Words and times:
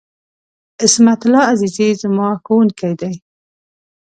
عصمت 0.81 1.19
الله 1.25 1.43
عزیزي، 1.51 1.89
زما 2.01 2.27
ښوونکی 2.43 2.91
دی. 2.99 3.13